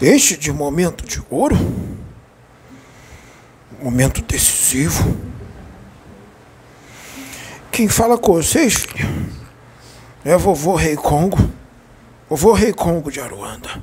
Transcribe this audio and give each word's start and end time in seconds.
Este 0.00 0.36
de 0.36 0.52
momento 0.52 1.06
de 1.06 1.22
ouro, 1.30 1.56
momento 3.82 4.20
decisivo. 4.20 5.16
Quem 7.72 7.88
fala 7.88 8.18
com 8.18 8.34
vocês, 8.34 8.74
filho, 8.74 9.08
é 10.22 10.36
vovô 10.36 10.74
Rei 10.74 10.96
Congo, 10.96 11.38
vovô 12.28 12.52
Rei 12.52 12.74
Congo 12.74 13.10
de 13.10 13.20
Aruanda. 13.20 13.82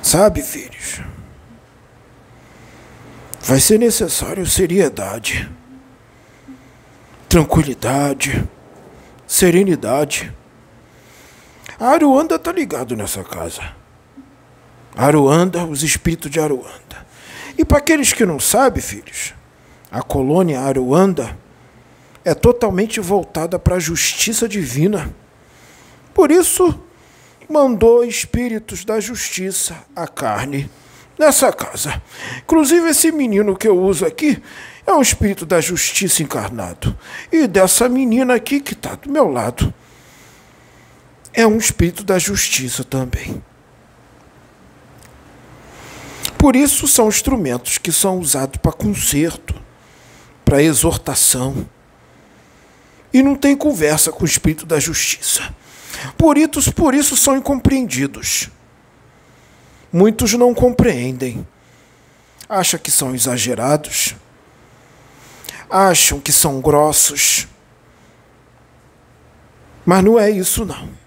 Sabe, 0.00 0.42
filhos, 0.42 1.00
vai 3.40 3.58
ser 3.58 3.78
necessário 3.78 4.46
seriedade, 4.46 5.50
tranquilidade, 7.28 8.48
serenidade. 9.26 10.32
A 11.82 11.88
Aruanda 11.88 12.38
tá 12.38 12.52
ligado 12.52 12.94
nessa 12.94 13.24
casa. 13.24 13.60
Aruanda, 14.96 15.64
os 15.64 15.82
espíritos 15.82 16.30
de 16.30 16.38
Aruanda. 16.38 17.04
E 17.58 17.64
para 17.64 17.78
aqueles 17.78 18.12
que 18.12 18.24
não 18.24 18.38
sabem, 18.38 18.80
filhos, 18.80 19.34
a 19.90 20.00
colônia 20.00 20.60
Aruanda 20.60 21.36
é 22.24 22.34
totalmente 22.34 23.00
voltada 23.00 23.58
para 23.58 23.74
a 23.74 23.80
justiça 23.80 24.48
divina. 24.48 25.12
Por 26.14 26.30
isso, 26.30 26.72
mandou 27.48 28.04
espíritos 28.04 28.84
da 28.84 29.00
justiça 29.00 29.76
à 29.96 30.06
carne 30.06 30.70
nessa 31.18 31.52
casa. 31.52 32.00
Inclusive, 32.44 32.90
esse 32.90 33.10
menino 33.10 33.56
que 33.56 33.66
eu 33.66 33.76
uso 33.76 34.06
aqui 34.06 34.40
é 34.86 34.92
um 34.92 35.02
espírito 35.02 35.44
da 35.44 35.60
justiça 35.60 36.22
encarnado. 36.22 36.96
E 37.32 37.48
dessa 37.48 37.88
menina 37.88 38.36
aqui 38.36 38.60
que 38.60 38.74
está 38.74 38.94
do 38.94 39.10
meu 39.10 39.26
lado 39.26 39.74
é 41.32 41.46
um 41.46 41.56
espírito 41.56 42.04
da 42.04 42.18
justiça 42.18 42.84
também. 42.84 43.42
Por 46.36 46.56
isso, 46.56 46.88
são 46.88 47.08
instrumentos 47.08 47.78
que 47.78 47.92
são 47.92 48.18
usados 48.18 48.58
para 48.60 48.72
conserto, 48.72 49.54
para 50.44 50.62
exortação. 50.62 51.68
E 53.12 53.22
não 53.22 53.36
tem 53.36 53.56
conversa 53.56 54.10
com 54.10 54.24
o 54.24 54.26
espírito 54.26 54.66
da 54.66 54.80
justiça. 54.80 55.54
Por 56.18 56.36
isso, 56.36 56.72
por 56.72 56.94
isso 56.94 57.16
são 57.16 57.36
incompreendidos. 57.36 58.48
Muitos 59.92 60.32
não 60.34 60.52
compreendem. 60.52 61.46
Acham 62.48 62.80
que 62.80 62.90
são 62.90 63.14
exagerados. 63.14 64.16
Acham 65.70 66.18
que 66.18 66.32
são 66.32 66.60
grossos. 66.60 67.46
Mas 69.86 70.02
não 70.02 70.18
é 70.18 70.30
isso, 70.30 70.64
não. 70.64 71.01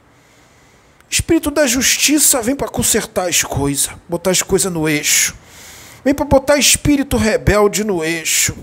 Espírito 1.15 1.49
da 1.49 1.65
justiça 1.65 2.41
vem 2.41 2.57
para 2.57 2.67
consertar 2.67 3.29
as 3.29 3.41
coisas, 3.41 3.89
botar 4.05 4.31
as 4.31 4.41
coisas 4.41 4.69
no 4.69 4.85
eixo. 4.85 5.33
Vem 6.03 6.13
para 6.13 6.25
botar 6.25 6.57
espírito 6.57 7.15
rebelde 7.15 7.85
no 7.85 8.03
eixo. 8.03 8.53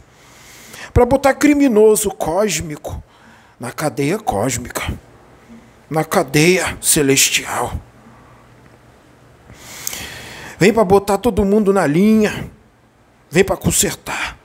Para 0.92 1.06
botar 1.06 1.32
criminoso 1.32 2.10
cósmico 2.10 3.02
na 3.58 3.72
cadeia 3.72 4.18
cósmica 4.18 4.82
na 5.88 6.04
cadeia 6.04 6.76
celestial. 6.78 7.72
Vem 10.58 10.74
para 10.74 10.84
botar 10.84 11.16
todo 11.16 11.46
mundo 11.46 11.72
na 11.72 11.86
linha. 11.86 12.50
Vem 13.30 13.44
para 13.44 13.56
consertar. 13.56 14.36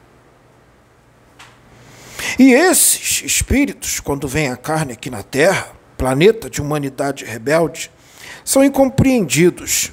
E 2.39 2.53
esses 2.53 3.21
espíritos, 3.25 3.99
quando 3.99 4.29
vêm 4.29 4.47
a 4.47 4.55
carne 4.55 4.93
aqui 4.93 5.09
na 5.09 5.23
Terra, 5.23 5.73
planeta 5.97 6.49
de 6.49 6.61
humanidade 6.61 7.25
rebelde, 7.25 7.91
são 8.47 8.63
incompreendidos. 8.63 9.91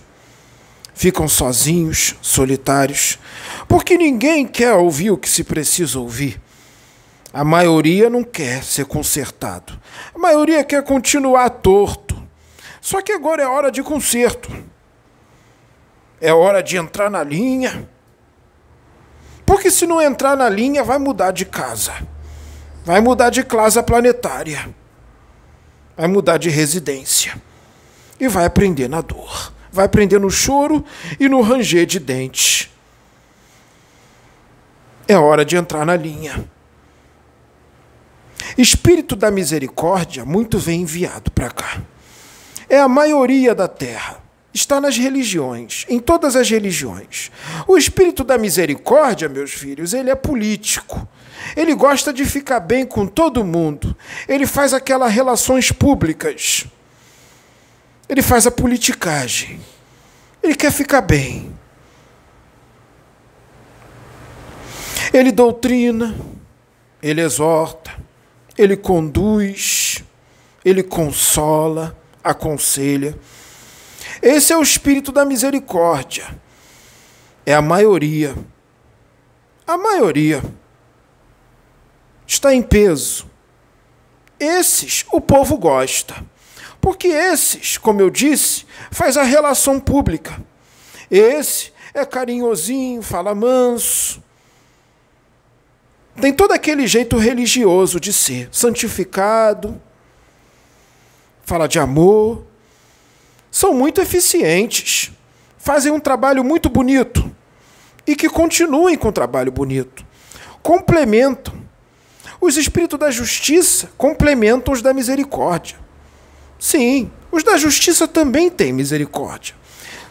Ficam 0.95 1.27
sozinhos, 1.27 2.15
solitários, 2.23 3.19
porque 3.67 3.99
ninguém 3.99 4.47
quer 4.47 4.75
ouvir 4.75 5.11
o 5.11 5.19
que 5.19 5.29
se 5.29 5.43
precisa 5.43 5.98
ouvir. 5.98 6.41
A 7.33 7.43
maioria 7.43 8.09
não 8.09 8.23
quer 8.23 8.63
ser 8.63 8.85
consertado. 8.85 9.77
A 10.14 10.19
maioria 10.20 10.63
quer 10.63 10.85
continuar 10.85 11.51
torto. 11.51 12.17
Só 12.81 13.03
que 13.03 13.11
agora 13.11 13.43
é 13.43 13.47
hora 13.47 13.73
de 13.73 13.83
conserto. 13.83 14.48
É 16.20 16.33
hora 16.33 16.63
de 16.63 16.77
entrar 16.77 17.11
na 17.11 17.25
linha. 17.25 17.89
Porque 19.45 19.69
se 19.69 19.85
não 19.85 20.01
entrar 20.01 20.37
na 20.37 20.48
linha, 20.48 20.85
vai 20.85 20.98
mudar 20.98 21.33
de 21.33 21.45
casa. 21.45 21.93
Vai 22.85 23.01
mudar 23.01 23.31
de 23.31 23.43
classe 23.43 23.83
planetária. 23.83 24.73
Vai 25.97 26.07
mudar 26.07 26.39
de 26.39 26.51
residência. 26.51 27.35
E 28.19 28.29
vai 28.29 28.45
aprender 28.45 28.89
na 28.89 29.01
dor. 29.01 29.52
Vai 29.73 29.86
aprender 29.86 30.19
no 30.19 30.30
choro 30.30 30.85
e 31.19 31.29
no 31.29 31.41
ranger 31.41 31.85
de 31.85 31.98
dentes. 31.98 32.70
É 35.07 35.17
hora 35.17 35.45
de 35.45 35.57
entrar 35.57 35.85
na 35.85 35.97
linha. 35.97 36.48
Espírito 38.57 39.17
da 39.17 39.30
misericórdia 39.30 40.25
muito 40.25 40.58
vem 40.58 40.83
enviado 40.83 41.30
para 41.30 41.51
cá. 41.51 41.83
É 42.69 42.79
a 42.79 42.89
maioria 42.89 43.55
da 43.55 43.69
terra. 43.69 44.23
Está 44.52 44.81
nas 44.81 44.96
religiões, 44.96 45.85
em 45.89 45.98
todas 45.98 46.36
as 46.36 46.48
religiões. 46.48 47.33
O 47.67 47.77
espírito 47.77 48.23
da 48.23 48.39
misericórdia, 48.39 49.29
meus 49.29 49.51
filhos, 49.51 49.92
ele 49.92 50.11
é 50.11 50.14
político. 50.14 51.08
Ele 51.57 51.75
gosta 51.75 52.13
de 52.13 52.25
ficar 52.25 52.61
bem 52.61 52.86
com 52.86 53.05
todo 53.05 53.45
mundo. 53.45 53.96
Ele 54.29 54.46
faz 54.46 54.73
aquelas 54.73 55.13
relações 55.13 55.73
públicas. 55.73 56.67
Ele 58.09 58.23
faz 58.23 58.47
a 58.47 58.51
politicagem. 58.51 59.61
Ele 60.42 60.55
quer 60.55 60.70
ficar 60.70 61.01
bem. 61.01 61.55
Ele 65.13 65.31
doutrina, 65.31 66.14
ele 67.01 67.20
exorta, 67.20 67.93
ele 68.59 68.77
conduz, 68.77 70.03
ele 70.64 70.83
consola, 70.83 71.97
aconselha. 72.23 73.17
Esse 74.20 74.53
é 74.53 74.57
o 74.57 74.63
espírito 74.63 75.13
da 75.13 75.25
misericórdia. 75.25 76.27
É 77.47 77.55
a 77.55 77.63
maioria. 77.63 78.35
A 79.67 79.79
maioria 79.79 80.43
está 82.27 82.55
em 82.55 82.63
peso. 82.63 83.31
Esses 84.39 85.05
o 85.13 85.20
povo 85.20 85.57
gosta. 85.57 86.25
Porque 86.84 87.08
esses, 87.08 87.78
como 87.78 88.02
eu 88.02 88.11
disse, 88.11 88.67
faz 88.90 89.17
a 89.17 89.22
relação 89.22 89.80
pública. 89.80 90.39
Esse 91.11 91.72
é 91.95 92.05
carinhosinho, 92.05 93.00
fala 93.00 93.34
manso, 93.34 94.22
tem 96.20 96.30
todo 96.30 96.52
aquele 96.52 96.86
jeito 96.86 97.17
religioso 97.17 97.98
de 97.98 98.12
ser, 98.12 98.50
santificado, 98.52 99.80
fala 101.42 101.67
de 101.67 101.78
amor, 101.78 102.45
são 103.51 103.72
muito 103.72 104.02
eficientes, 104.02 105.11
fazem 105.56 105.90
um 105.90 105.98
trabalho 105.98 106.45
muito 106.45 106.68
bonito 106.68 107.34
e 108.06 108.14
que 108.14 108.28
continuem 108.28 108.98
com 108.98 109.08
o 109.08 109.12
trabalho 109.12 109.51
bonito. 109.51 110.05
Complementam. 110.62 111.55
Os 112.42 112.58
espíritos 112.58 112.98
da 112.98 113.11
justiça 113.11 113.90
complementam 113.96 114.74
os 114.74 114.83
da 114.83 114.92
misericórdia. 114.92 115.83
Sim, 116.59 117.11
os 117.31 117.42
da 117.42 117.57
justiça 117.57 118.07
também 118.07 118.48
têm 118.51 118.73
misericórdia. 118.73 119.55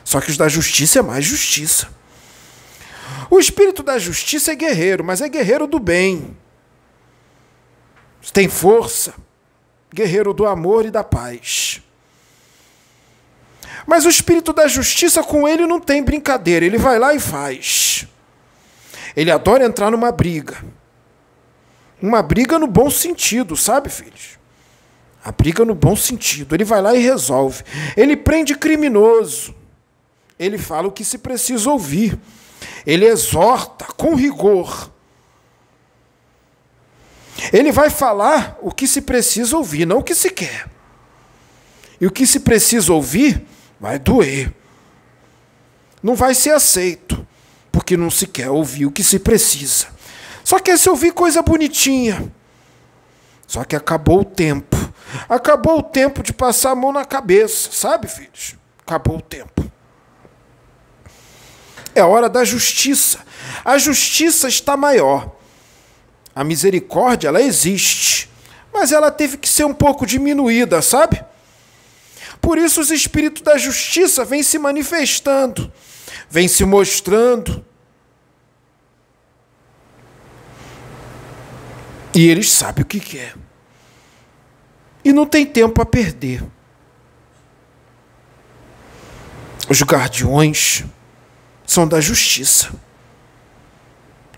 Só 0.04 0.20
que 0.20 0.30
os 0.30 0.38
da 0.38 0.48
justiça 0.48 1.00
é 1.00 1.02
mais 1.02 1.26
justiça. 1.26 1.88
O 3.30 3.40
espírito 3.40 3.82
da 3.82 3.98
justiça 3.98 4.52
é 4.52 4.56
guerreiro, 4.56 5.04
mas 5.04 5.22
é 5.22 5.30
guerreiro 5.30 5.66
do 5.66 5.80
bem. 5.80 6.38
Tem 8.32 8.48
força, 8.48 9.14
guerreiro 9.94 10.34
do 10.34 10.46
amor 10.46 10.86
e 10.86 10.92
da 10.92 11.04
paz. 11.04 11.82
Mas 13.86 14.06
o 14.06 14.10
espírito 14.10 14.54
da 14.54 14.68
justiça 14.68 15.24
com 15.24 15.48
ele 15.48 15.66
não 15.66 15.80
tem 15.80 16.04
brincadeira, 16.04 16.66
ele 16.66 16.78
vai 16.78 16.98
lá 16.98 17.14
e 17.14 17.20
faz. 17.20 18.08
Ele 19.16 19.32
adora 19.32 19.66
entrar 19.66 19.92
numa 19.92 20.12
briga. 20.12 20.64
Uma 22.02 22.22
briga 22.22 22.58
no 22.58 22.68
bom 22.68 22.90
sentido, 22.90 23.56
sabe, 23.56 23.90
filhos? 23.90 24.38
A 25.24 25.32
briga 25.32 25.64
no 25.64 25.74
bom 25.74 25.96
sentido. 25.96 26.54
Ele 26.54 26.66
vai 26.66 26.82
lá 26.82 26.94
e 26.94 27.02
resolve. 27.02 27.64
Ele 27.96 28.18
prende 28.18 28.56
criminoso. 28.56 29.56
Ele 30.38 30.58
fala 30.58 30.88
o 30.88 30.92
que 30.92 31.06
se 31.06 31.18
precisa 31.18 31.70
ouvir. 31.70 32.20
Ele 32.86 33.06
exorta 33.06 33.86
com 33.96 34.16
rigor. 34.16 34.92
Ele 37.52 37.72
vai 37.72 37.90
falar 37.90 38.58
o 38.62 38.72
que 38.72 38.88
se 38.88 39.02
precisa 39.02 39.58
ouvir, 39.58 39.86
não 39.86 40.00
o 40.00 40.04
que 40.04 40.14
se 40.14 40.30
quer. 40.30 40.70
E 42.00 42.06
o 42.06 42.12
que 42.12 42.28
se 42.28 42.42
precisa 42.42 42.94
ouvir 42.94 43.46
vai 43.80 43.98
doer. 43.98 44.54
Não 46.02 46.16
vai 46.16 46.34
ser 46.36 46.52
aceito, 46.52 47.26
porque 47.72 47.96
não 47.96 48.12
se 48.12 48.28
quer 48.28 48.50
ouvir 48.50 48.86
o 48.86 48.92
que 48.92 49.04
se 49.04 49.20
precisa. 49.20 49.88
Só 50.44 50.60
quer 50.60 50.78
se 50.78 50.90
ouvir 50.90 51.14
coisa 51.14 51.42
bonitinha. 51.42 52.32
Só 53.48 53.64
que 53.64 53.76
acabou 53.76 54.22
o 54.22 54.26
tempo. 54.26 54.83
Acabou 55.30 55.80
o 55.80 55.84
tempo 55.84 56.24
de 56.24 56.34
passar 56.34 56.72
a 56.72 56.76
mão 56.76 56.92
na 56.92 57.06
cabeça, 57.06 57.70
sabe, 57.72 58.08
filhos? 58.08 58.56
Acabou 58.86 59.18
o 59.18 59.22
tempo. 59.22 59.72
É 61.96 62.04
hora 62.04 62.28
da 62.28 62.44
justiça. 62.44 63.20
A 63.64 63.78
justiça 63.78 64.48
está 64.48 64.76
maior. 64.76 65.32
A 66.36 66.44
misericórdia, 66.44 67.28
ela 67.28 67.42
existe, 67.42 68.30
mas 68.74 68.92
ela 68.92 69.12
teve 69.12 69.38
que 69.38 69.48
ser 69.48 69.66
um 69.66 69.74
pouco 69.74 70.06
diminuída, 70.06 70.82
sabe? 70.82 71.24
Por 72.42 72.58
isso 72.58 72.82
os 72.82 72.90
espíritos 72.90 73.44
da 73.44 73.58
justiça 73.58 74.26
vêm 74.26 74.42
se 74.42 74.58
manifestando, 74.58 75.72
vêm 76.30 76.48
se 76.48 76.66
mostrando. 76.66 77.64
E 82.16 82.28
eles 82.28 82.52
sabem 82.52 82.84
o 82.84 82.86
que 82.86 83.00
quer. 83.00 83.36
É. 83.38 83.43
E 85.04 85.12
não 85.12 85.26
tem 85.26 85.46
tempo 85.46 85.82
a 85.82 85.86
perder. 85.86 86.44
Os 89.70 89.82
guardiões 89.82 90.84
são 91.66 91.88
da 91.88 92.00
justiça. 92.00 92.72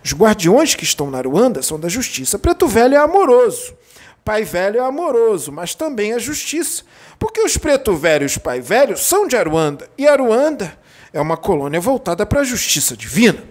Os 0.04 0.14
guardiões 0.14 0.76
que 0.76 0.84
estão 0.84 1.10
na 1.10 1.18
Aruanda 1.18 1.64
são 1.64 1.80
da 1.80 1.90
justiça. 1.90 2.38
Preto 2.38 2.68
Velho 2.68 2.96
é 2.96 2.98
amoroso. 2.98 3.76
Pai 4.24 4.44
Velho 4.44 4.80
é 4.80 4.84
amoroso, 4.84 5.52
mas 5.52 5.76
também 5.76 6.14
é 6.14 6.20
justiça. 6.20 6.84
Porque 7.20 7.42
os 7.42 7.58
Preto 7.58 7.96
Velho 7.96 8.24
e 8.24 8.26
os 8.26 8.38
Pai 8.38 8.60
Velho 8.60 8.98
são 8.98 9.28
de 9.28 9.36
Aruanda. 9.36 9.90
E 9.98 10.08
Aruanda 10.08 10.78
é 11.14 11.22
uma 11.22 11.38
colônia 11.38 11.80
voltada 11.80 12.26
para 12.26 12.42
a 12.42 12.44
justiça 12.44 12.98
divina. 12.98 13.44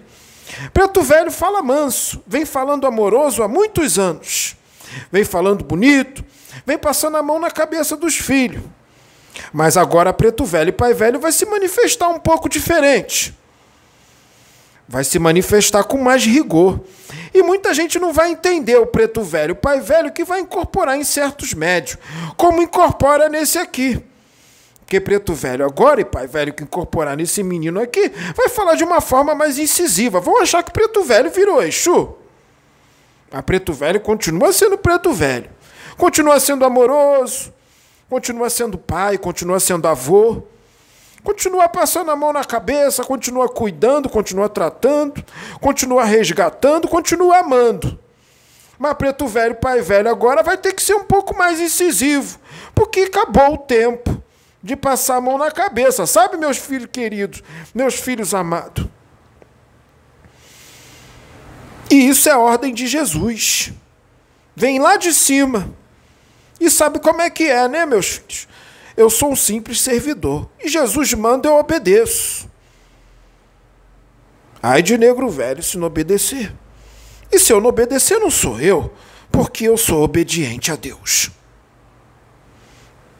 Preto 0.73 1.01
Velho 1.01 1.31
fala 1.31 1.61
manso, 1.61 2.21
vem 2.27 2.45
falando 2.45 2.85
amoroso 2.85 3.41
há 3.41 3.47
muitos 3.47 3.97
anos. 3.97 4.55
Vem 5.11 5.23
falando 5.23 5.63
bonito, 5.63 6.23
vem 6.65 6.77
passando 6.77 7.17
a 7.17 7.23
mão 7.23 7.39
na 7.39 7.51
cabeça 7.51 7.95
dos 7.95 8.15
filhos. 8.15 8.63
Mas 9.51 9.75
agora 9.75 10.13
Preto 10.13 10.45
Velho 10.45 10.69
e 10.69 10.71
Pai 10.71 10.93
Velho 10.93 11.19
vai 11.19 11.31
se 11.31 11.45
manifestar 11.45 12.09
um 12.09 12.19
pouco 12.19 12.47
diferente 12.47 13.35
vai 14.87 15.03
se 15.03 15.17
manifestar 15.19 15.83
com 15.83 15.97
mais 15.97 16.25
rigor. 16.25 16.79
E 17.33 17.41
muita 17.41 17.73
gente 17.73 17.99
não 17.99 18.13
vai 18.13 18.31
entender 18.31 18.77
o 18.77 18.85
preto 18.85 19.21
velho, 19.21 19.53
o 19.53 19.57
pai 19.57 19.79
velho, 19.79 20.11
que 20.11 20.23
vai 20.23 20.39
incorporar 20.39 20.97
em 20.97 21.03
certos 21.03 21.53
médios, 21.53 21.97
como 22.37 22.61
incorpora 22.61 23.27
nesse 23.27 23.57
aqui. 23.57 24.03
Porque 24.79 24.99
preto 24.99 25.33
velho 25.33 25.65
agora 25.65 25.99
e 25.99 26.05
pai 26.05 26.27
velho 26.27 26.53
que 26.53 26.63
incorporar 26.63 27.17
nesse 27.17 27.41
menino 27.41 27.81
aqui, 27.81 28.11
vai 28.35 28.47
falar 28.49 28.75
de 28.75 28.83
uma 28.83 29.01
forma 29.01 29.33
mais 29.33 29.57
incisiva. 29.57 30.19
Vão 30.19 30.41
achar 30.41 30.63
que 30.63 30.71
preto 30.71 31.03
velho 31.03 31.31
virou 31.31 31.61
Exu. 31.63 32.15
A 33.31 33.41
preto 33.41 33.73
velho 33.73 33.99
continua 33.99 34.53
sendo 34.53 34.77
preto 34.77 35.11
velho. 35.11 35.49
Continua 35.97 36.39
sendo 36.39 36.65
amoroso, 36.65 37.53
continua 38.09 38.49
sendo 38.49 38.77
pai, 38.77 39.17
continua 39.17 39.59
sendo 39.59 39.87
avô 39.87 40.43
Continua 41.25 41.67
passando 41.67 42.11
a 42.11 42.15
mão 42.15 42.31
na 42.31 42.45
cabeça, 42.45 43.03
continua 43.03 43.49
cuidando, 43.49 44.07
continua 44.07 44.47
tratando, 44.47 45.25
continua 45.59 46.03
resgatando, 46.03 46.87
continua 46.87 47.39
amando. 47.39 47.99
Mas 48.77 48.93
preto 48.93 49.25
velho, 49.25 49.55
pai 49.55 49.81
velho, 49.81 50.07
agora 50.07 50.43
vai 50.43 50.55
ter 50.55 50.71
que 50.73 50.83
ser 50.83 50.93
um 50.93 51.03
pouco 51.03 51.35
mais 51.35 51.59
incisivo, 51.59 52.37
porque 52.75 52.99
acabou 52.99 53.55
o 53.55 53.57
tempo 53.57 54.21
de 54.61 54.75
passar 54.75 55.15
a 55.15 55.21
mão 55.21 55.39
na 55.39 55.49
cabeça, 55.49 56.05
sabe, 56.05 56.37
meus 56.37 56.59
filhos 56.59 56.89
queridos, 56.91 57.41
meus 57.73 57.95
filhos 57.95 58.35
amados? 58.35 58.85
E 61.89 62.07
isso 62.07 62.29
é 62.29 62.33
a 62.33 62.37
ordem 62.37 62.71
de 62.71 62.85
Jesus. 62.85 63.73
Vem 64.55 64.77
lá 64.77 64.95
de 64.95 65.11
cima. 65.11 65.73
E 66.65 66.69
sabe 66.71 66.97
como 66.97 67.21
é 67.21 67.29
que 67.29 67.43
é, 67.43 67.67
né, 67.67 67.85
meus 67.85 68.07
filhos? 68.07 68.47
Eu 68.97 69.07
sou 69.07 69.31
um 69.31 69.35
simples 69.35 69.79
servidor. 69.79 70.49
E 70.59 70.67
Jesus 70.67 71.13
manda, 71.13 71.47
eu 71.47 71.53
obedeço. 71.57 72.49
Ai 74.63 74.81
de 74.81 74.97
negro 74.97 75.29
velho 75.29 75.61
se 75.61 75.77
não 75.77 75.85
obedecer. 75.85 76.51
E 77.31 77.37
se 77.37 77.53
eu 77.53 77.61
não 77.61 77.69
obedecer, 77.69 78.17
não 78.17 78.31
sou 78.31 78.59
eu, 78.59 78.91
porque 79.31 79.65
eu 79.65 79.77
sou 79.77 80.01
obediente 80.01 80.71
a 80.71 80.75
Deus. 80.75 81.29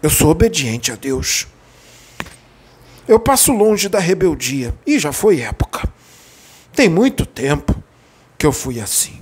Eu 0.01 0.09
sou 0.09 0.31
obediente 0.31 0.91
a 0.91 0.95
Deus. 0.95 1.45
Eu 3.07 3.19
passo 3.19 3.51
longe 3.51 3.87
da 3.87 3.99
rebeldia. 3.99 4.73
E 4.87 4.97
já 4.97 5.11
foi 5.11 5.41
época. 5.41 5.87
Tem 6.73 6.89
muito 6.89 7.27
tempo 7.27 7.75
que 8.39 8.45
eu 8.47 8.51
fui 8.51 8.81
assim. 8.81 9.21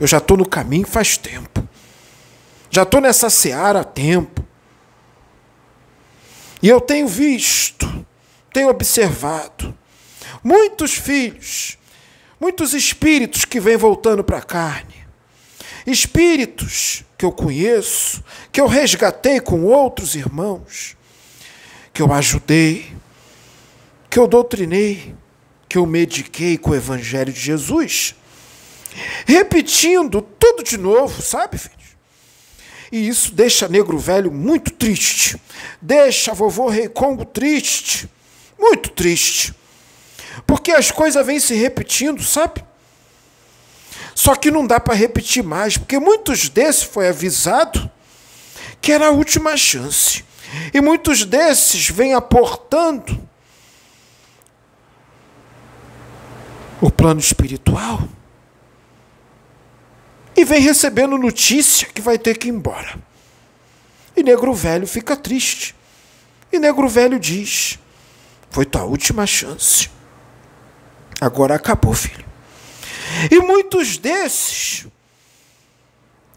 Eu 0.00 0.06
já 0.06 0.16
estou 0.16 0.38
no 0.38 0.48
caminho 0.48 0.86
faz 0.86 1.18
tempo. 1.18 1.55
Já 2.76 2.82
estou 2.82 3.00
nessa 3.00 3.30
seara 3.30 3.80
há 3.80 3.84
tempo. 3.84 4.44
E 6.60 6.68
eu 6.68 6.78
tenho 6.78 7.08
visto, 7.08 8.06
tenho 8.52 8.68
observado, 8.68 9.74
muitos 10.44 10.92
filhos, 10.92 11.78
muitos 12.38 12.74
espíritos 12.74 13.46
que 13.46 13.58
vêm 13.60 13.78
voltando 13.78 14.22
para 14.22 14.36
a 14.36 14.42
carne. 14.42 14.94
Espíritos 15.86 17.02
que 17.16 17.24
eu 17.24 17.32
conheço, 17.32 18.22
que 18.52 18.60
eu 18.60 18.66
resgatei 18.66 19.40
com 19.40 19.64
outros 19.64 20.14
irmãos, 20.14 20.98
que 21.94 22.02
eu 22.02 22.12
ajudei, 22.12 22.94
que 24.10 24.18
eu 24.18 24.26
doutrinei, 24.26 25.14
que 25.66 25.78
eu 25.78 25.86
mediquei 25.86 26.58
com 26.58 26.72
o 26.72 26.76
Evangelho 26.76 27.32
de 27.32 27.40
Jesus, 27.40 28.14
repetindo 29.24 30.20
tudo 30.20 30.62
de 30.62 30.76
novo, 30.76 31.22
sabe, 31.22 31.56
filho? 31.56 31.85
E 32.90 33.08
isso 33.08 33.32
deixa 33.34 33.68
negro 33.68 33.98
velho 33.98 34.30
muito 34.30 34.70
triste. 34.70 35.40
Deixa 35.80 36.32
vovô 36.32 36.68
Rei 36.68 36.88
Congo 36.88 37.24
triste. 37.24 38.08
Muito 38.58 38.90
triste. 38.90 39.54
Porque 40.46 40.70
as 40.72 40.90
coisas 40.90 41.24
vêm 41.24 41.40
se 41.40 41.54
repetindo, 41.54 42.22
sabe? 42.22 42.64
Só 44.14 44.34
que 44.34 44.50
não 44.50 44.66
dá 44.66 44.80
para 44.80 44.94
repetir 44.94 45.42
mais, 45.42 45.76
porque 45.76 45.98
muitos 45.98 46.48
desses 46.48 46.82
foi 46.82 47.08
avisado 47.08 47.90
que 48.80 48.92
era 48.92 49.08
a 49.08 49.10
última 49.10 49.56
chance. 49.56 50.24
E 50.72 50.80
muitos 50.80 51.24
desses 51.24 51.88
vêm 51.90 52.14
aportando 52.14 53.20
o 56.80 56.90
plano 56.90 57.20
espiritual 57.20 58.08
e 60.36 60.44
vem 60.44 60.60
recebendo 60.60 61.16
notícia 61.16 61.88
que 61.88 62.02
vai 62.02 62.18
ter 62.18 62.36
que 62.36 62.48
ir 62.48 62.50
embora. 62.50 62.98
E 64.14 64.22
negro 64.22 64.52
velho 64.52 64.86
fica 64.86 65.16
triste. 65.16 65.74
E 66.52 66.58
negro 66.58 66.88
velho 66.88 67.18
diz: 67.18 67.78
Foi 68.50 68.64
tua 68.64 68.84
última 68.84 69.26
chance. 69.26 69.90
Agora 71.20 71.54
acabou, 71.54 71.94
filho. 71.94 72.24
E 73.30 73.38
muitos 73.38 73.96
desses 73.96 74.86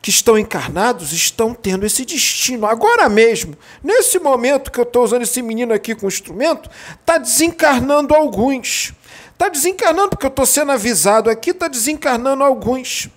que 0.02 0.10
estão 0.10 0.40
encarnados 0.40 1.12
estão 1.12 1.54
tendo 1.54 1.86
esse 1.86 2.06
destino. 2.06 2.66
Agora 2.66 3.10
mesmo, 3.10 3.58
nesse 3.84 4.18
momento 4.18 4.72
que 4.72 4.80
eu 4.80 4.84
estou 4.84 5.04
usando 5.04 5.24
esse 5.24 5.42
menino 5.42 5.74
aqui 5.74 5.94
com 5.94 6.08
instrumento, 6.08 6.70
está 7.00 7.18
desencarnando 7.18 8.16
alguns. 8.16 8.94
Está 9.34 9.50
desencarnando, 9.50 10.12
porque 10.12 10.26
eu 10.26 10.30
estou 10.30 10.46
sendo 10.46 10.72
avisado 10.72 11.30
aqui, 11.30 11.52
está 11.52 11.68
desencarnando 11.68 12.44
alguns 12.44 13.10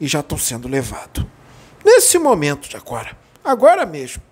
e 0.00 0.06
já 0.06 0.20
estão 0.20 0.38
sendo 0.38 0.66
levados. 0.66 1.24
Nesse 1.84 2.18
momento 2.18 2.68
de 2.68 2.76
agora, 2.76 3.16
agora 3.44 3.84
mesmo. 3.84 4.22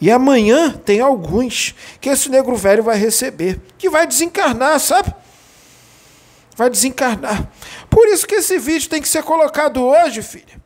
E 0.00 0.10
amanhã 0.10 0.72
tem 0.72 1.00
alguns 1.00 1.74
que 2.00 2.08
esse 2.08 2.28
negro 2.28 2.56
velho 2.56 2.82
vai 2.82 2.96
receber, 2.96 3.60
que 3.76 3.90
vai 3.90 4.06
desencarnar, 4.06 4.78
sabe? 4.80 5.14
Vai 6.56 6.70
desencarnar. 6.70 7.50
Por 7.88 8.06
isso 8.08 8.26
que 8.26 8.36
esse 8.36 8.58
vídeo 8.58 8.88
tem 8.88 9.02
que 9.02 9.08
ser 9.08 9.22
colocado 9.22 9.82
hoje, 9.82 10.22
filha. 10.22 10.60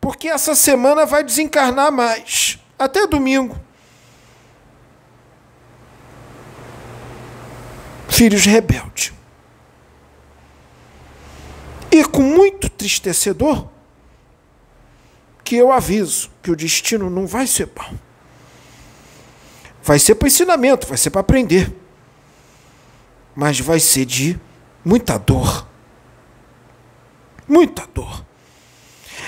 Porque 0.00 0.28
essa 0.28 0.54
semana 0.54 1.04
vai 1.04 1.24
desencarnar 1.24 1.92
mais. 1.92 2.58
Até 2.78 3.06
domingo. 3.06 3.58
Filhos 8.08 8.46
rebeldes. 8.46 9.15
Com 12.04 12.22
muito 12.22 12.68
tristecedor, 12.68 13.68
que 15.44 15.56
eu 15.56 15.70
aviso 15.70 16.30
que 16.42 16.50
o 16.50 16.56
destino 16.56 17.08
não 17.08 17.26
vai 17.26 17.46
ser 17.46 17.66
bom. 17.66 17.94
Vai 19.82 19.98
ser 19.98 20.16
para 20.16 20.26
ensinamento, 20.26 20.86
vai 20.86 20.98
ser 20.98 21.10
para 21.10 21.20
aprender. 21.20 21.72
Mas 23.34 23.60
vai 23.60 23.78
ser 23.78 24.04
de 24.04 24.38
muita 24.84 25.18
dor. 25.18 25.68
Muita 27.46 27.86
dor. 27.86 28.24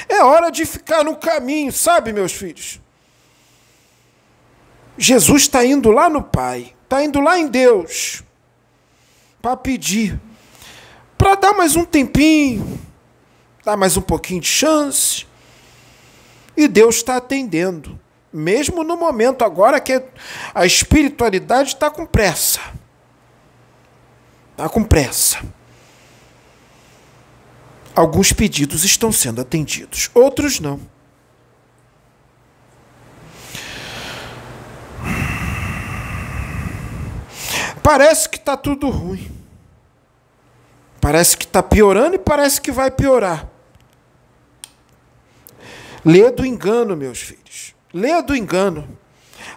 É 0.09 0.25
hora 0.25 0.51
de 0.51 0.67
ficar 0.67 1.05
no 1.05 1.17
caminho, 1.17 1.71
sabe, 1.71 2.13
meus 2.13 2.33
filhos? 2.33 2.81
Jesus 4.97 5.43
está 5.43 5.65
indo 5.65 5.91
lá 5.91 6.11
no 6.11 6.23
Pai, 6.23 6.75
está 6.83 7.05
indo 7.05 7.21
lá 7.21 7.39
em 7.39 7.47
Deus, 7.47 8.25
para 9.41 9.57
pedir 9.57 10.21
para 11.19 11.35
dar 11.35 11.53
mais 11.53 11.75
um 11.75 11.85
tempinho, 11.85 12.81
dar 13.65 13.77
mais 13.77 13.97
um 13.97 14.01
pouquinho 14.01 14.41
de 14.41 14.47
chance. 14.47 15.27
E 16.57 16.69
Deus 16.69 16.97
está 16.97 17.17
atendendo. 17.17 17.99
Mesmo 18.33 18.85
no 18.85 18.97
momento 18.97 19.45
agora 19.45 19.81
que 19.81 20.03
a 20.55 20.65
espiritualidade 20.65 21.71
está 21.71 21.91
com 21.91 22.07
pressa. 22.07 22.61
Está 24.53 24.69
com 24.69 24.85
pressa. 24.85 25.41
Alguns 27.95 28.33
pedidos 28.33 28.85
estão 28.85 29.11
sendo 29.11 29.41
atendidos, 29.41 30.11
outros 30.15 30.61
não. 30.61 30.81
Parece 37.83 38.29
que 38.29 38.37
está 38.37 38.57
tudo 38.57 38.89
ruim. 38.91 39.38
Parece 41.01 41.37
que 41.37 41.45
está 41.45 41.63
piorando 41.63 42.17
e 42.17 42.19
parece 42.19 42.61
que 42.61 42.73
vai 42.73 42.91
piorar. 42.91 43.49
Lê 46.05 46.31
do 46.31 46.45
engano, 46.45 46.97
meus 46.97 47.21
filhos. 47.21 47.75
Lê 47.93 48.21
do 48.23 48.35
engano. 48.35 48.99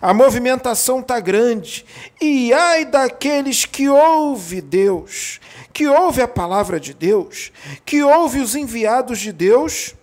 A 0.01 0.13
movimentação 0.13 0.99
está 0.99 1.19
grande. 1.19 1.85
E 2.19 2.53
ai 2.53 2.85
daqueles 2.85 3.65
que 3.65 3.87
ouve 3.87 4.61
Deus, 4.61 5.39
que 5.71 5.87
ouve 5.87 6.21
a 6.21 6.27
palavra 6.27 6.79
de 6.79 6.93
Deus, 6.93 7.51
que 7.85 8.01
ouve 8.01 8.39
os 8.39 8.55
enviados 8.55 9.19
de 9.19 9.31
Deus, 9.31 9.95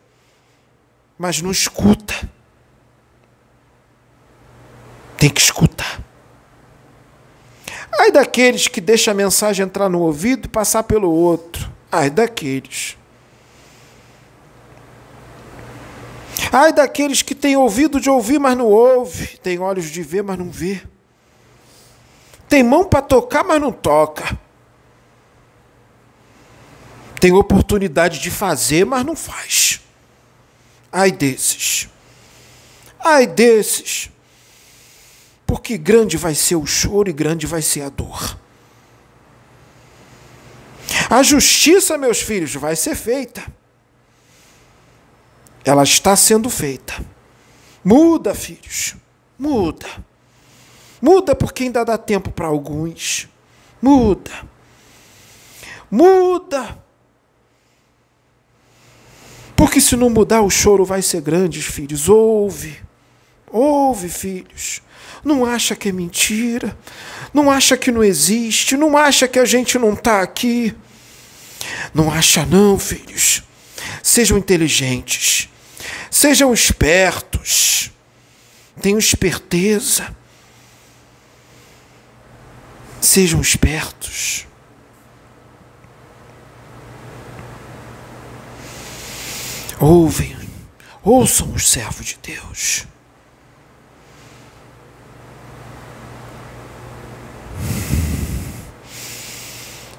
mas 1.19 1.43
não 1.43 1.51
escuta. 1.51 2.15
Tem 5.17 5.29
que 5.29 5.41
escutar. 5.41 6.08
Ai 8.09 8.13
daqueles 8.13 8.69
que 8.69 8.81
deixam 8.81 9.13
a 9.13 9.15
mensagem 9.15 9.67
entrar 9.67 9.91
no 9.91 10.01
ouvido 10.01 10.47
e 10.47 10.49
passar 10.49 10.83
pelo 10.83 11.11
outro. 11.11 11.71
Ai 11.93 12.09
daqueles. 12.09 12.97
Ai 16.51 16.73
daqueles 16.73 17.21
que 17.21 17.35
têm 17.35 17.55
ouvido 17.55 18.01
de 18.01 18.09
ouvir, 18.09 18.39
mas 18.39 18.57
não 18.57 18.65
ouve, 18.65 19.37
tem 19.43 19.59
olhos 19.59 19.91
de 19.91 20.03
ver, 20.03 20.23
mas 20.23 20.39
não 20.39 20.49
vê. 20.49 20.81
Tem 22.49 22.63
mão 22.63 22.85
para 22.85 23.03
tocar, 23.03 23.45
mas 23.45 23.61
não 23.61 23.71
toca. 23.71 24.39
Tem 27.21 27.31
oportunidade 27.33 28.21
de 28.21 28.31
fazer, 28.31 28.87
mas 28.87 29.05
não 29.05 29.15
faz. 29.15 29.83
Ai 30.91 31.13
desses. 31.13 31.91
Ai 32.99 33.27
desses. 33.27 34.11
Porque 35.69 35.77
grande 35.77 36.17
vai 36.17 36.35
ser 36.35 36.57
o 36.57 36.65
choro 36.65 37.11
e 37.11 37.13
grande 37.13 37.47
vai 37.47 37.61
ser 37.61 37.83
a 37.83 37.91
dor. 37.91 38.39
A 41.11 41.23
justiça, 41.23 41.99
meus 41.99 42.23
filhos, 42.23 42.55
vai 42.55 42.75
ser 42.75 42.95
feita 42.95 43.45
ela 45.69 45.83
está 45.83 46.17
sendo 46.17 46.49
feita. 46.49 46.95
Muda, 47.85 48.35
filhos, 48.35 48.97
muda. 49.39 49.87
Muda 51.01 51.35
porque 51.35 51.65
ainda 51.65 51.85
dá 51.85 51.99
tempo 51.99 52.31
para 52.31 52.47
alguns. 52.47 53.29
Muda. 53.83 54.49
Muda. 55.91 56.83
Porque 59.55 59.79
se 59.79 59.95
não 59.95 60.09
mudar, 60.09 60.41
o 60.41 60.49
choro 60.49 60.87
vai 60.87 61.03
ser 61.03 61.21
grande, 61.21 61.61
filhos. 61.61 62.09
Ouve. 62.09 62.88
Ouve, 63.51 64.09
filhos. 64.09 64.83
Não 65.25 65.45
acha 65.45 65.75
que 65.75 65.89
é 65.89 65.93
mentira. 65.93 66.77
Não 67.33 67.51
acha 67.51 67.77
que 67.77 67.91
não 67.91 68.03
existe. 68.05 68.77
Não 68.77 68.97
acha 68.97 69.27
que 69.29 69.39
a 69.39 69.45
gente 69.45 69.79
não 69.79 69.93
está 69.93 70.23
aqui. 70.23 70.75
Não 71.95 72.11
acha, 72.11 72.45
não, 72.47 72.79
filhos. 72.79 73.43
Sejam 74.03 74.39
inteligentes. 74.39 75.49
Sejam 76.11 76.53
espertos, 76.53 77.91
tenham 78.81 78.99
esperteza. 78.99 80.15
Sejam 83.01 83.41
espertos. 83.41 84.47
Ouvem, 89.79 90.37
ouçam 91.03 91.53
os 91.53 91.71
servos 91.71 92.07
de 92.07 92.19
Deus. 92.21 92.87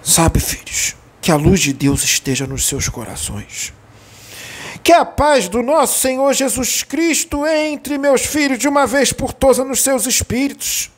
Sabe, 0.09 0.39
filhos, 0.39 0.95
que 1.21 1.31
a 1.31 1.35
luz 1.35 1.59
de 1.59 1.71
Deus 1.71 2.03
esteja 2.03 2.47
nos 2.47 2.65
seus 2.65 2.89
corações. 2.89 3.71
Que 4.83 4.91
a 4.91 5.05
paz 5.05 5.47
do 5.47 5.61
nosso 5.61 5.99
Senhor 5.99 6.33
Jesus 6.33 6.81
Cristo 6.81 7.45
entre, 7.45 7.95
meus 7.99 8.25
filhos, 8.25 8.57
de 8.57 8.67
uma 8.67 8.87
vez 8.87 9.13
por 9.13 9.31
todas 9.31 9.59
nos 9.59 9.83
seus 9.83 10.07
espíritos. 10.07 10.89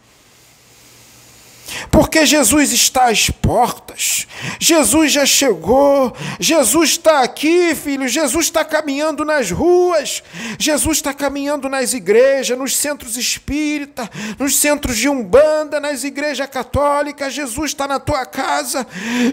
Porque 1.89 2.25
Jesus 2.25 2.71
está 2.71 3.09
às 3.09 3.29
portas, 3.29 4.27
Jesus 4.59 5.11
já 5.11 5.25
chegou, 5.25 6.13
Jesus 6.39 6.91
está 6.91 7.21
aqui, 7.21 7.75
filho, 7.75 8.07
Jesus 8.07 8.45
está 8.45 8.63
caminhando 8.63 9.23
nas 9.25 9.51
ruas, 9.51 10.23
Jesus 10.57 10.97
está 10.97 11.13
caminhando 11.13 11.69
nas 11.69 11.93
igrejas, 11.93 12.57
nos 12.57 12.75
centros 12.75 13.17
espírita, 13.17 14.09
nos 14.37 14.57
centros 14.57 14.97
de 14.97 15.09
umbanda, 15.09 15.79
nas 15.79 16.03
igrejas 16.03 16.47
católicas, 16.47 17.33
Jesus 17.33 17.71
está 17.71 17.87
na 17.87 17.99
tua 17.99 18.25
casa, 18.25 18.85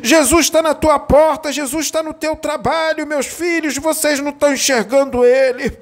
Jesus 0.03 0.47
está 0.47 0.63
na 0.63 0.75
tua 0.75 0.99
porta, 0.99 1.53
Jesus 1.53 1.87
está 1.87 2.03
no 2.03 2.15
teu 2.15 2.37
trabalho, 2.37 3.07
meus 3.07 3.27
filhos, 3.27 3.77
vocês 3.77 4.21
não 4.21 4.31
estão 4.31 4.53
enxergando 4.53 5.25
Ele. 5.25 5.79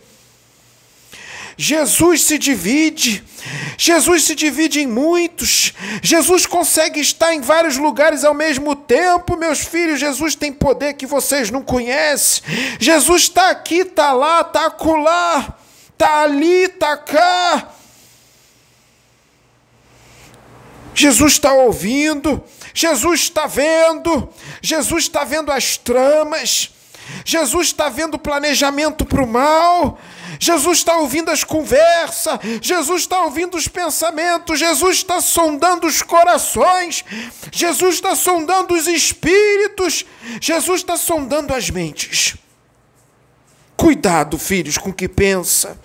Jesus 1.56 2.24
se 2.24 2.36
divide, 2.36 3.24
Jesus 3.78 4.24
se 4.24 4.34
divide 4.34 4.80
em 4.80 4.86
muitos, 4.86 5.72
Jesus 6.02 6.44
consegue 6.44 7.00
estar 7.00 7.32
em 7.32 7.40
vários 7.40 7.78
lugares 7.78 8.24
ao 8.24 8.34
mesmo 8.34 8.76
tempo, 8.76 9.36
meus 9.36 9.60
filhos. 9.60 9.98
Jesus 9.98 10.34
tem 10.34 10.52
poder 10.52 10.94
que 10.94 11.06
vocês 11.06 11.50
não 11.50 11.62
conhecem. 11.62 12.42
Jesus 12.78 13.22
está 13.22 13.50
aqui, 13.50 13.78
está 13.78 14.12
lá, 14.12 14.42
está 14.42 14.66
acolá, 14.66 15.56
está 15.92 16.22
ali, 16.24 16.64
está 16.64 16.94
cá. 16.98 17.72
Jesus 20.94 21.34
está 21.34 21.52
ouvindo, 21.52 22.42
Jesus 22.72 23.20
está 23.20 23.46
vendo, 23.46 24.28
Jesus 24.62 25.04
está 25.04 25.24
vendo 25.24 25.52
as 25.52 25.76
tramas, 25.76 26.70
Jesus 27.24 27.68
está 27.68 27.90
vendo 27.90 28.14
o 28.14 28.18
planejamento 28.18 29.04
para 29.04 29.22
o 29.22 29.26
mal, 29.26 29.98
Jesus 30.38 30.78
está 30.78 30.96
ouvindo 30.96 31.30
as 31.30 31.44
conversas, 31.44 32.38
Jesus 32.60 33.02
está 33.02 33.22
ouvindo 33.22 33.56
os 33.56 33.68
pensamentos, 33.68 34.58
Jesus 34.58 34.96
está 34.98 35.20
sondando 35.20 35.86
os 35.86 36.02
corações, 36.02 37.04
Jesus 37.52 37.96
está 37.96 38.14
sondando 38.14 38.74
os 38.74 38.86
espíritos, 38.86 40.04
Jesus 40.40 40.80
está 40.80 40.96
sondando 40.96 41.54
as 41.54 41.70
mentes. 41.70 42.36
Cuidado, 43.76 44.38
filhos, 44.38 44.78
com 44.78 44.90
o 44.90 44.94
que 44.94 45.08
pensa, 45.08 45.78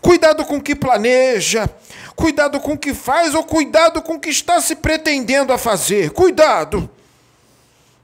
cuidado 0.00 0.44
com 0.44 0.56
o 0.56 0.62
que 0.62 0.74
planeja, 0.74 1.68
cuidado 2.16 2.60
com 2.60 2.72
o 2.72 2.78
que 2.78 2.94
faz 2.94 3.34
ou 3.34 3.44
cuidado 3.44 4.02
com 4.02 4.14
o 4.14 4.20
que 4.20 4.30
está 4.30 4.60
se 4.60 4.76
pretendendo 4.76 5.52
a 5.52 5.58
fazer. 5.58 6.10
Cuidado, 6.10 6.88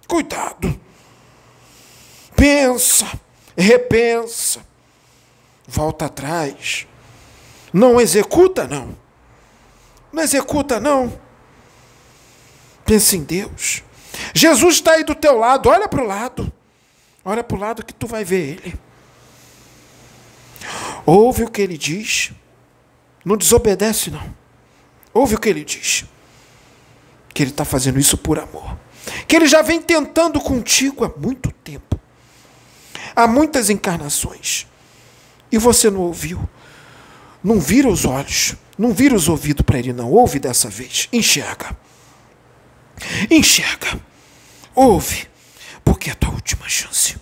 cuidado. 0.06 0.78
Pensa, 2.36 3.06
repensa 3.56 4.69
volta 5.70 6.06
atrás. 6.06 6.86
Não 7.72 8.00
executa, 8.00 8.66
não. 8.66 8.96
Não 10.12 10.22
executa, 10.22 10.80
não. 10.80 11.18
Pensa 12.84 13.16
em 13.16 13.22
Deus. 13.22 13.84
Jesus 14.34 14.74
está 14.74 14.92
aí 14.92 15.04
do 15.04 15.14
teu 15.14 15.38
lado, 15.38 15.68
olha 15.68 15.88
para 15.88 16.02
o 16.02 16.06
lado. 16.06 16.52
Olha 17.24 17.44
para 17.44 17.56
o 17.56 17.60
lado 17.60 17.84
que 17.84 17.94
tu 17.94 18.06
vai 18.06 18.24
ver 18.24 18.58
Ele. 18.58 18.74
Ouve 21.06 21.44
o 21.44 21.50
que 21.50 21.62
Ele 21.62 21.78
diz. 21.78 22.32
Não 23.24 23.36
desobedece, 23.36 24.10
não. 24.10 24.34
Ouve 25.14 25.36
o 25.36 25.38
que 25.38 25.48
Ele 25.48 25.64
diz. 25.64 26.04
Que 27.32 27.42
Ele 27.42 27.50
está 27.50 27.64
fazendo 27.64 28.00
isso 28.00 28.16
por 28.16 28.38
amor. 28.38 28.76
Que 29.28 29.36
Ele 29.36 29.46
já 29.46 29.62
vem 29.62 29.80
tentando 29.80 30.40
contigo 30.40 31.04
há 31.04 31.12
muito 31.16 31.52
tempo. 31.52 31.98
Há 33.14 33.26
muitas 33.26 33.70
encarnações 33.70 34.69
e 35.50 35.58
você 35.58 35.90
não 35.90 36.00
ouviu. 36.00 36.48
Não 37.42 37.58
vira 37.58 37.88
os 37.88 38.04
olhos, 38.04 38.54
não 38.76 38.92
vira 38.92 39.14
os 39.14 39.28
ouvidos 39.28 39.64
para 39.64 39.78
ele, 39.78 39.92
não. 39.92 40.10
Ouve 40.10 40.38
dessa 40.38 40.68
vez. 40.68 41.08
Enxerga. 41.12 41.76
Enxerga. 43.30 44.00
Ouve. 44.74 45.26
Porque 45.84 46.10
é 46.10 46.12
a 46.12 46.16
tua 46.16 46.30
última 46.30 46.68
chance. 46.68 47.16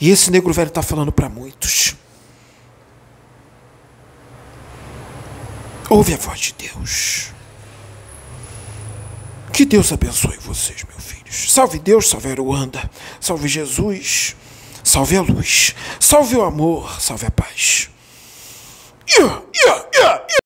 E 0.00 0.08
esse 0.08 0.30
negro 0.30 0.52
velho 0.52 0.68
está 0.68 0.82
falando 0.82 1.12
para 1.12 1.28
muitos. 1.28 1.94
Ouve 5.90 6.14
a 6.14 6.16
voz 6.16 6.40
de 6.40 6.54
Deus. 6.54 7.32
Que 9.52 9.64
Deus 9.66 9.92
abençoe 9.92 10.38
vocês, 10.38 10.84
meus 10.84 11.04
filhos. 11.04 11.52
Salve 11.52 11.78
Deus, 11.78 12.08
salve 12.08 12.30
Aruanda, 12.30 12.88
salve 13.20 13.48
Jesus. 13.48 14.36
Salve 14.90 15.18
a 15.18 15.22
luz, 15.22 15.72
salve 16.00 16.36
o 16.36 16.42
amor, 16.42 17.00
salve 17.00 17.24
a 17.24 17.30
paz. 17.30 17.88
Yeah, 19.06 19.40
yeah, 19.64 19.84
yeah, 19.94 20.40